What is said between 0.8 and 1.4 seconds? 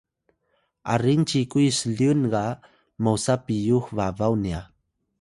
aring